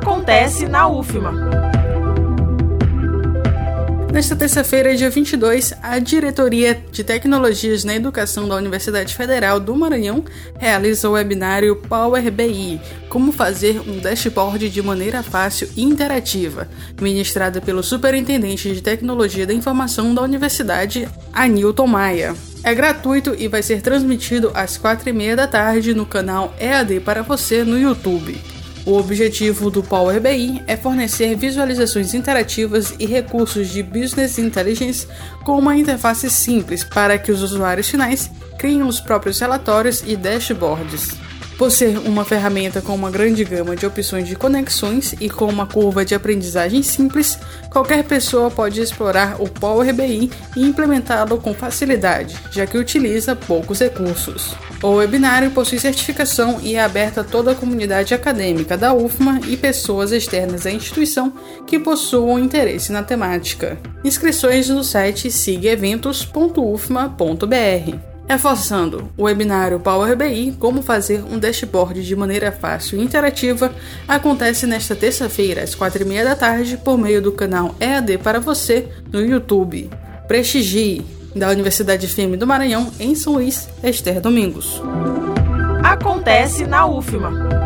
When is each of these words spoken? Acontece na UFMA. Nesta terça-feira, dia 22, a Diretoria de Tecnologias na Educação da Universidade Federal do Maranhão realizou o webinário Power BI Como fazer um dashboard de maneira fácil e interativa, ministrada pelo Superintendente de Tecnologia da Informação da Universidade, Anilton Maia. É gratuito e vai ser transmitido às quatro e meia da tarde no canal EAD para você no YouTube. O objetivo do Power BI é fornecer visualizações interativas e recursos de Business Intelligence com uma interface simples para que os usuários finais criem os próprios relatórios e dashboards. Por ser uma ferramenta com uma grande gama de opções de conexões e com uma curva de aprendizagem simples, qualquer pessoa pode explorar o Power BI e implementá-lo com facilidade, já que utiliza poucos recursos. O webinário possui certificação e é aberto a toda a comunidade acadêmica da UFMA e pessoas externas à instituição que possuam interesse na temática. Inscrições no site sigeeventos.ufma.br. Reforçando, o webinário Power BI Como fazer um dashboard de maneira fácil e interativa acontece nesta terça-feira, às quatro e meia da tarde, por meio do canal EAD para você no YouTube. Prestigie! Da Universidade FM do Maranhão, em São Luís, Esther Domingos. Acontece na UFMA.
Acontece 0.00 0.66
na 0.66 0.88
UFMA. 0.88 1.30
Nesta 4.10 4.34
terça-feira, 4.34 4.96
dia 4.96 5.10
22, 5.10 5.74
a 5.82 5.98
Diretoria 5.98 6.82
de 6.90 7.04
Tecnologias 7.04 7.84
na 7.84 7.94
Educação 7.94 8.48
da 8.48 8.56
Universidade 8.56 9.14
Federal 9.14 9.60
do 9.60 9.76
Maranhão 9.76 10.24
realizou 10.58 11.10
o 11.10 11.14
webinário 11.14 11.76
Power 11.76 12.30
BI 12.32 12.80
Como 13.10 13.30
fazer 13.30 13.78
um 13.86 13.98
dashboard 13.98 14.70
de 14.70 14.80
maneira 14.80 15.22
fácil 15.22 15.68
e 15.76 15.82
interativa, 15.82 16.66
ministrada 16.98 17.60
pelo 17.60 17.82
Superintendente 17.82 18.74
de 18.74 18.80
Tecnologia 18.80 19.46
da 19.46 19.52
Informação 19.52 20.14
da 20.14 20.22
Universidade, 20.22 21.06
Anilton 21.30 21.86
Maia. 21.86 22.34
É 22.64 22.74
gratuito 22.74 23.36
e 23.38 23.48
vai 23.48 23.62
ser 23.62 23.82
transmitido 23.82 24.50
às 24.54 24.78
quatro 24.78 25.10
e 25.10 25.12
meia 25.12 25.36
da 25.36 25.46
tarde 25.46 25.92
no 25.92 26.06
canal 26.06 26.54
EAD 26.58 27.00
para 27.00 27.22
você 27.22 27.64
no 27.64 27.78
YouTube. 27.78 28.59
O 28.86 28.96
objetivo 28.96 29.70
do 29.70 29.82
Power 29.82 30.20
BI 30.20 30.62
é 30.66 30.76
fornecer 30.76 31.36
visualizações 31.36 32.14
interativas 32.14 32.94
e 32.98 33.06
recursos 33.06 33.68
de 33.68 33.82
Business 33.82 34.38
Intelligence 34.38 35.06
com 35.44 35.58
uma 35.58 35.76
interface 35.76 36.30
simples 36.30 36.82
para 36.82 37.18
que 37.18 37.30
os 37.30 37.42
usuários 37.42 37.88
finais 37.88 38.30
criem 38.58 38.82
os 38.82 38.98
próprios 38.98 39.38
relatórios 39.38 40.02
e 40.06 40.16
dashboards. 40.16 41.29
Por 41.60 41.70
ser 41.70 41.96
uma 41.98 42.24
ferramenta 42.24 42.80
com 42.80 42.94
uma 42.94 43.10
grande 43.10 43.44
gama 43.44 43.76
de 43.76 43.84
opções 43.84 44.26
de 44.26 44.34
conexões 44.34 45.14
e 45.20 45.28
com 45.28 45.44
uma 45.44 45.66
curva 45.66 46.06
de 46.06 46.14
aprendizagem 46.14 46.82
simples, 46.82 47.38
qualquer 47.68 48.02
pessoa 48.04 48.50
pode 48.50 48.80
explorar 48.80 49.36
o 49.38 49.46
Power 49.46 49.92
BI 49.92 50.30
e 50.56 50.62
implementá-lo 50.62 51.36
com 51.36 51.52
facilidade, 51.52 52.34
já 52.50 52.66
que 52.66 52.78
utiliza 52.78 53.36
poucos 53.36 53.80
recursos. 53.80 54.54
O 54.82 54.92
webinário 54.92 55.50
possui 55.50 55.78
certificação 55.78 56.58
e 56.62 56.76
é 56.76 56.82
aberto 56.82 57.20
a 57.20 57.24
toda 57.24 57.52
a 57.52 57.54
comunidade 57.54 58.14
acadêmica 58.14 58.74
da 58.74 58.94
UFMA 58.94 59.40
e 59.46 59.54
pessoas 59.54 60.12
externas 60.12 60.64
à 60.64 60.70
instituição 60.70 61.30
que 61.66 61.78
possuam 61.78 62.38
interesse 62.38 62.90
na 62.90 63.02
temática. 63.02 63.76
Inscrições 64.02 64.70
no 64.70 64.82
site 64.82 65.30
sigeeventos.ufma.br. 65.30 68.09
Reforçando, 68.30 69.10
o 69.16 69.24
webinário 69.24 69.80
Power 69.80 70.16
BI 70.16 70.54
Como 70.56 70.82
fazer 70.82 71.20
um 71.24 71.36
dashboard 71.36 72.00
de 72.00 72.14
maneira 72.14 72.52
fácil 72.52 72.96
e 72.96 73.02
interativa 73.02 73.74
acontece 74.06 74.68
nesta 74.68 74.94
terça-feira, 74.94 75.64
às 75.64 75.74
quatro 75.74 76.02
e 76.02 76.04
meia 76.04 76.22
da 76.22 76.36
tarde, 76.36 76.76
por 76.76 76.96
meio 76.96 77.20
do 77.20 77.32
canal 77.32 77.74
EAD 77.80 78.18
para 78.18 78.38
você 78.38 78.86
no 79.12 79.20
YouTube. 79.20 79.90
Prestigie! 80.28 81.04
Da 81.34 81.48
Universidade 81.48 82.06
FM 82.06 82.38
do 82.38 82.46
Maranhão, 82.46 82.92
em 83.00 83.16
São 83.16 83.32
Luís, 83.32 83.68
Esther 83.82 84.20
Domingos. 84.20 84.80
Acontece 85.82 86.68
na 86.68 86.86
UFMA. 86.86 87.59